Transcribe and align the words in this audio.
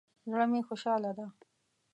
زړه 0.31 0.45
می 0.51 0.61
خوشحاله 0.67 1.11
ده 1.17 1.25